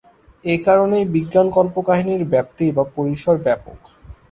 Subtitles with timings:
[0.43, 3.79] এ কারণেই বিজ্ঞান কল্পকাহিনীর ব্যাপ্তি বা পরিসর ব্যাপক।